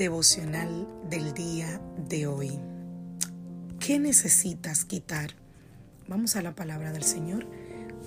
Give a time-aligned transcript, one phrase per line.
[0.00, 2.58] Devocional del día de hoy.
[3.78, 5.32] ¿Qué necesitas quitar?
[6.08, 7.46] Vamos a la palabra del Señor.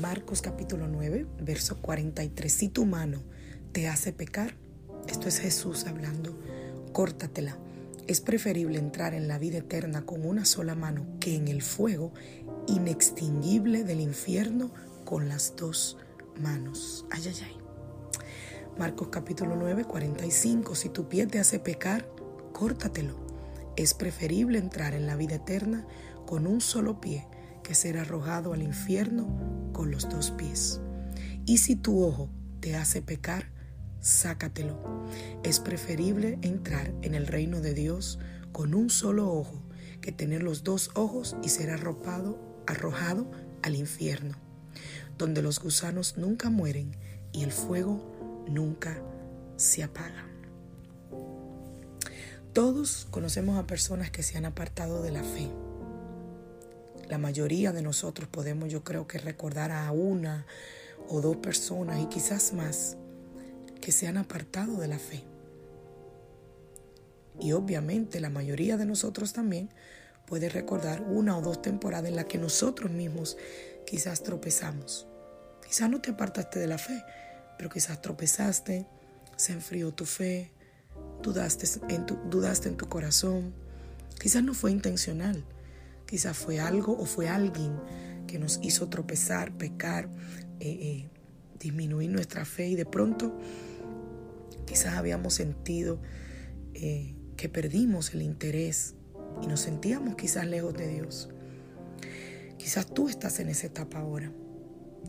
[0.00, 2.50] Marcos capítulo 9, verso 43.
[2.50, 3.22] Si tu mano
[3.72, 4.54] te hace pecar,
[5.08, 6.34] esto es Jesús hablando,
[6.94, 7.58] córtatela.
[8.06, 12.14] Es preferible entrar en la vida eterna con una sola mano que en el fuego
[12.66, 14.72] inextinguible del infierno
[15.04, 15.98] con las dos
[16.40, 17.04] manos.
[17.10, 17.63] Ay, ay, ay.
[18.76, 20.74] Marcos capítulo 9, 45.
[20.74, 22.08] Si tu pie te hace pecar,
[22.52, 23.14] córtatelo.
[23.76, 25.86] Es preferible entrar en la vida eterna
[26.26, 27.24] con un solo pie
[27.62, 30.80] que ser arrojado al infierno con los dos pies.
[31.46, 33.52] Y si tu ojo te hace pecar,
[34.00, 35.06] sácatelo.
[35.44, 38.18] Es preferible entrar en el reino de Dios
[38.50, 39.62] con un solo ojo
[40.00, 43.30] que tener los dos ojos y ser arropado, arrojado
[43.62, 44.36] al infierno,
[45.16, 46.96] donde los gusanos nunca mueren
[47.32, 48.13] y el fuego
[48.48, 48.96] nunca
[49.56, 50.28] se apaga.
[52.52, 55.50] Todos conocemos a personas que se han apartado de la fe.
[57.08, 60.46] La mayoría de nosotros podemos, yo creo que recordar a una
[61.08, 62.96] o dos personas y quizás más
[63.80, 65.24] que se han apartado de la fe.
[67.40, 69.70] Y obviamente la mayoría de nosotros también
[70.26, 73.36] puede recordar una o dos temporadas en las que nosotros mismos
[73.86, 75.06] quizás tropezamos.
[75.66, 77.02] Quizás no te apartaste de la fe,
[77.56, 78.86] pero quizás tropezaste,
[79.36, 80.52] se enfrió tu fe,
[81.22, 83.54] dudaste en tu, dudaste en tu corazón.
[84.20, 85.44] Quizás no fue intencional,
[86.06, 87.72] quizás fue algo o fue alguien
[88.26, 90.08] que nos hizo tropezar, pecar,
[90.60, 91.08] eh, eh,
[91.58, 93.36] disminuir nuestra fe y de pronto
[94.66, 96.00] quizás habíamos sentido
[96.74, 98.94] eh, que perdimos el interés
[99.42, 101.28] y nos sentíamos quizás lejos de Dios.
[102.58, 104.32] Quizás tú estás en esa etapa ahora.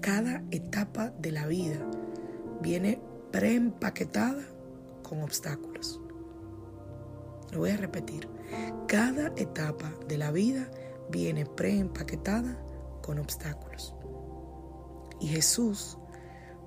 [0.00, 1.84] Cada etapa de la vida
[2.60, 3.00] viene
[3.30, 4.42] preempaquetada
[5.02, 6.00] con obstáculos.
[7.52, 8.28] Lo voy a repetir.
[8.86, 10.70] Cada etapa de la vida
[11.10, 12.60] viene preempaquetada
[13.02, 13.94] con obstáculos.
[15.20, 15.98] Y Jesús,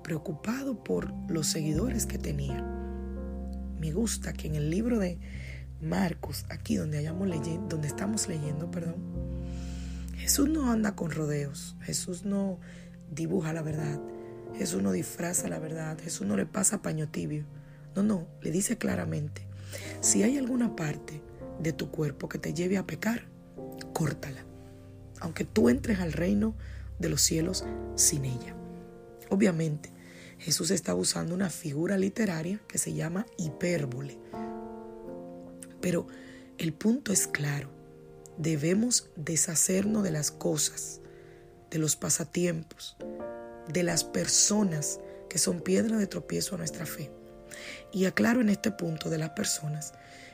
[0.02, 2.62] preocupado por los seguidores que tenía,
[3.78, 5.18] me gusta que en el libro de
[5.80, 8.96] Marcos, aquí donde, hayamos leyendo, donde estamos leyendo, perdón,
[10.16, 12.58] Jesús no anda con rodeos, Jesús no
[13.10, 14.00] dibuja la verdad,
[14.56, 17.44] Jesús no disfraza la verdad, Jesús no le pasa paño tibio.
[17.94, 19.46] No, no, le dice claramente,
[20.00, 21.20] si hay alguna parte
[21.60, 23.26] de tu cuerpo que te lleve a pecar,
[23.92, 24.44] córtala,
[25.20, 26.54] aunque tú entres al reino
[26.98, 27.64] de los cielos
[27.96, 28.54] sin ella.
[29.30, 29.90] Obviamente,
[30.38, 34.18] Jesús está usando una figura literaria que se llama hipérbole.
[35.80, 36.06] Pero
[36.58, 37.70] el punto es claro,
[38.38, 41.00] debemos deshacernos de las cosas,
[41.70, 42.96] de los pasatiempos,
[43.68, 47.10] de las personas que son piedra de tropiezo a nuestra fe.
[47.92, 49.92] Y aclaro en este punto de las personas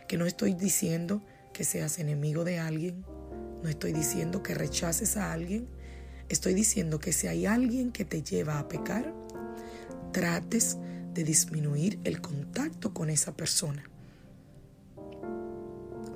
[0.08, 3.04] que no estoy diciendo que seas enemigo de alguien,
[3.62, 5.68] no estoy diciendo que rechaces a alguien,
[6.28, 9.12] estoy diciendo que si hay alguien que te lleva a pecar,
[10.12, 10.78] trates
[11.14, 13.84] de disminuir el contacto con esa persona.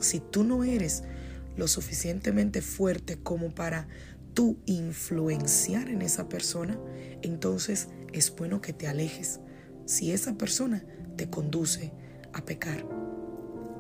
[0.01, 1.05] Si tú no eres
[1.57, 3.87] lo suficientemente fuerte como para
[4.35, 6.79] tú influenciar en esa persona,
[7.23, 9.41] entonces es bueno que te alejes
[9.87, 10.85] si esa persona
[11.17, 11.93] te conduce
[12.33, 12.87] a pecar.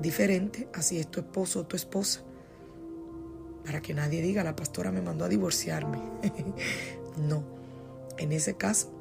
[0.00, 2.22] Diferente a si es tu esposo o tu esposa.
[3.64, 5.98] Para que nadie diga, la pastora me mandó a divorciarme.
[7.28, 7.44] no,
[8.18, 8.92] en ese caso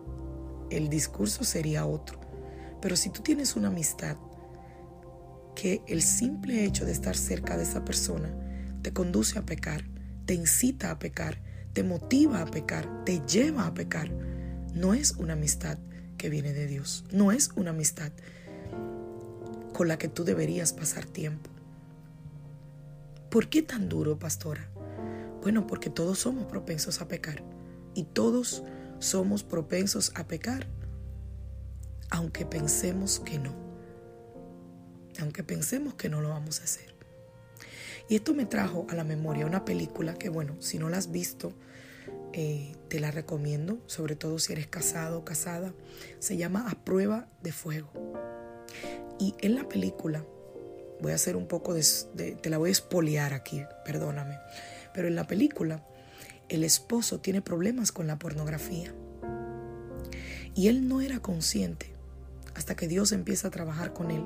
[0.70, 2.20] el discurso sería otro.
[2.82, 4.18] Pero si tú tienes una amistad
[5.56, 8.34] que el simple hecho de estar cerca de esa persona
[8.82, 9.93] te conduce a pecar,
[10.26, 11.40] te incita a pecar,
[11.74, 14.12] te motiva a pecar, te lleva a pecar,
[14.74, 15.78] no es una amistad
[16.18, 18.12] que viene de Dios, no es una amistad
[19.74, 21.50] con la que tú deberías pasar tiempo.
[23.30, 24.70] ¿Por qué tan duro, pastora?
[25.42, 27.44] Bueno, porque todos somos propensos a pecar
[27.96, 28.64] y todos
[29.00, 30.68] somos propensos a pecar,
[32.10, 33.54] aunque pensemos que no,
[35.20, 36.93] aunque pensemos que no lo vamos a hacer.
[38.10, 41.12] Y esto me trajo a la memoria una película que, bueno, si no la has
[41.12, 41.54] visto,
[42.34, 45.74] eh, te la recomiendo, sobre todo si eres casado o casada.
[46.20, 47.92] Se llama A Prueba de Fuego.
[49.20, 50.26] Y en la película,
[51.02, 51.84] voy a hacer un poco de,
[52.42, 54.38] te la voy a espoliar aquí, perdóname,
[54.94, 55.86] pero en la película
[56.50, 58.94] el esposo tiene problemas con la pornografía.
[60.56, 61.94] Y él no era consciente
[62.54, 64.24] hasta que Dios empieza a trabajar con él.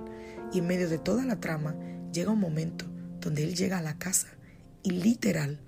[0.51, 1.75] Y en medio de toda la trama
[2.11, 2.85] llega un momento
[3.27, 4.29] donde él llega a la casa
[4.83, 5.59] y literal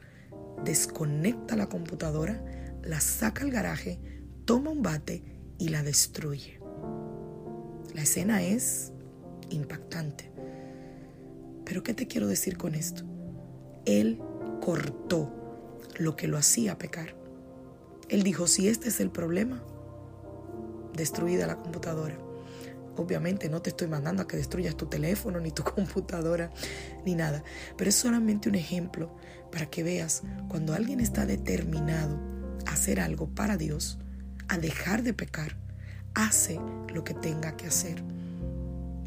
[0.64, 2.42] desconecta la computadora,
[2.84, 4.00] la saca al garaje,
[4.46, 5.26] toma un bate
[5.58, 6.62] y la destruye.
[7.94, 8.94] La escena es
[9.50, 10.32] impactante.
[11.66, 13.04] Pero ¿qué te quiero decir con esto?
[13.84, 14.22] Él
[14.62, 15.30] cortó
[15.98, 17.14] lo que lo hacía pecar.
[18.08, 19.62] Él dijo, si este es el problema,
[20.94, 22.18] destruida la computadora.
[23.00, 26.52] Obviamente no te estoy mandando a que destruyas tu teléfono, ni tu computadora,
[27.06, 27.44] ni nada.
[27.78, 29.16] Pero es solamente un ejemplo
[29.52, 32.20] para que veas cuando alguien está determinado
[32.66, 34.00] a hacer algo para Dios,
[34.48, 35.56] a dejar de pecar,
[36.14, 36.60] hace
[36.94, 38.04] lo que tenga que hacer.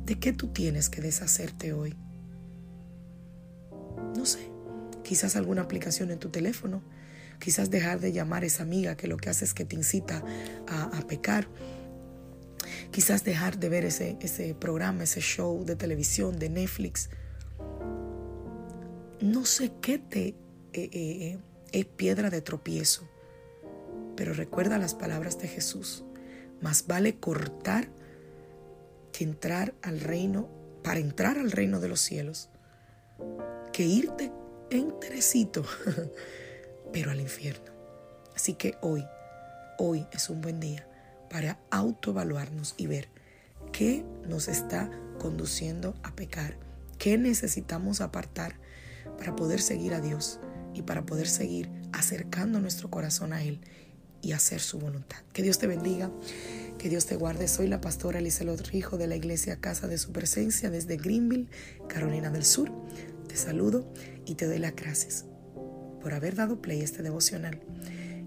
[0.05, 1.95] ¿De qué tú tienes que deshacerte hoy?
[4.17, 4.51] No sé,
[5.05, 6.83] quizás alguna aplicación en tu teléfono,
[7.39, 10.23] quizás dejar de llamar a esa amiga que lo que hace es que te incita
[10.69, 11.47] a, pecar,
[12.93, 17.09] quizás dejar de ver ese, ese programa, ese show de televisión, de Netflix.
[19.21, 20.37] No sé qué te eh,
[20.75, 21.39] eh, eh,
[21.73, 23.09] es piedra de tropiezo,
[24.15, 26.05] pero recuerda las palabras de Jesús.
[26.61, 27.89] Más vale cortar
[29.11, 30.49] que entrar al reino,
[30.85, 32.51] para entrar al reino de los cielos,
[33.73, 34.31] que irte
[34.71, 35.65] enterecito,
[36.93, 37.73] pero al infierno.
[38.35, 39.05] Así que hoy,
[39.79, 40.87] hoy es un buen día
[41.33, 43.09] para autoevaluarnos y ver
[43.73, 46.59] qué nos está conduciendo a pecar,
[46.99, 48.61] qué necesitamos apartar
[49.17, 50.41] para poder seguir a Dios
[50.75, 53.61] y para poder seguir acercando nuestro corazón a Él
[54.21, 55.19] y hacer su voluntad.
[55.33, 56.11] Que Dios te bendiga.
[56.79, 57.49] Que Dios te guarde.
[57.49, 61.49] Soy la pastora Elizabeth Rijo de la iglesia Casa de Su Presencia desde Greenville,
[61.89, 62.71] Carolina del Sur.
[63.27, 63.91] Te saludo
[64.27, 65.25] y te doy las gracias
[66.01, 67.61] por haber dado play a este devocional.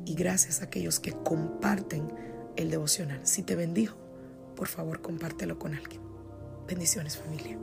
[0.05, 2.07] Y gracias a aquellos que comparten
[2.55, 3.19] el devocional.
[3.23, 3.97] Si te bendijo,
[4.55, 6.01] por favor compártelo con alguien.
[6.67, 7.57] Bendiciones familia.